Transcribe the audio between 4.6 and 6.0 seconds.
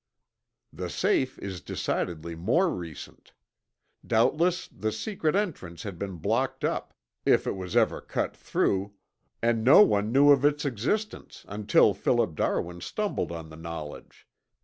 the secret entrance had